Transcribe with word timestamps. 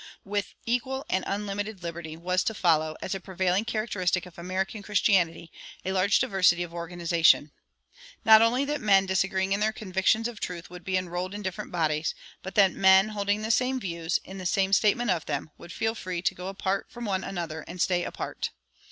With 0.25 0.55
equal 0.65 1.05
and 1.11 1.23
unlimited 1.27 1.83
liberty, 1.83 2.17
was 2.17 2.43
to 2.45 2.55
follow, 2.55 2.95
as 3.03 3.13
a 3.13 3.19
prevailing 3.19 3.65
characteristic 3.65 4.25
of 4.25 4.39
American 4.39 4.81
Christianity, 4.81 5.51
a 5.85 5.91
large 5.91 6.17
diversity 6.19 6.63
of 6.63 6.73
organization. 6.73 7.51
Not 8.25 8.41
only 8.41 8.65
that 8.65 8.81
men 8.81 9.05
disagreeing 9.05 9.53
in 9.53 9.59
their 9.59 9.71
convictions 9.71 10.27
of 10.27 10.39
truth 10.39 10.71
would 10.71 10.83
be 10.83 10.97
enrolled 10.97 11.35
in 11.35 11.43
different 11.43 11.71
bodies, 11.71 12.15
but 12.41 12.55
that 12.55 12.71
men 12.71 13.09
holding 13.09 13.43
the 13.43 13.51
same 13.51 13.79
views, 13.79 14.19
in 14.25 14.39
the 14.39 14.47
same 14.47 14.73
statement 14.73 15.11
of 15.11 15.27
them, 15.27 15.51
would 15.59 15.71
feel 15.71 15.93
free 15.93 16.23
to 16.23 16.33
go 16.33 16.47
apart 16.47 16.87
from 16.89 17.05
one 17.05 17.23
another, 17.23 17.63
and 17.67 17.79
stay 17.79 18.03
apart. 18.03 18.49